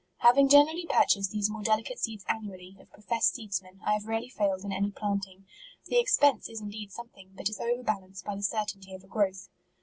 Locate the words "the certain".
8.35-8.81